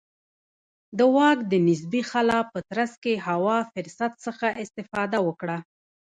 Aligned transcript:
د 0.97 0.99
واک 1.15 1.39
د 1.51 1.53
نسبي 1.67 2.01
خلا 2.11 2.39
په 2.51 2.59
ترڅ 2.69 2.91
کې 3.03 3.13
هوا 3.27 3.57
فرصت 3.73 4.11
څخه 4.25 4.47
استفاده 4.63 5.19
وکړه. 5.27 5.57